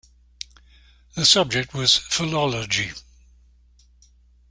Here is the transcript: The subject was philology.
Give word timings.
The 1.13 1.25
subject 1.27 1.75
was 1.75 1.95
philology. 1.99 2.91